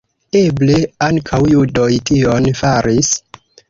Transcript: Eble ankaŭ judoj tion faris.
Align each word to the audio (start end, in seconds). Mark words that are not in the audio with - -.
Eble 0.39 0.77
ankaŭ 1.09 1.41
judoj 1.53 1.87
tion 2.13 2.53
faris. 2.65 3.17